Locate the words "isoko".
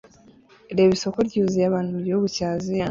0.97-1.19